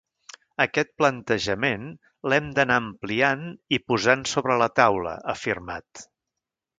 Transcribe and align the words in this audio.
“Aquest 0.63 0.87
plantejament 1.01 1.83
l’hem 2.33 2.47
d’anar 2.59 2.77
ampliant 2.83 3.43
i 3.77 3.79
posant 3.91 4.25
sobre 4.35 4.57
la 4.63 4.69
taula”, 4.81 5.13
ha 5.23 5.35
afirmat. 5.39 6.03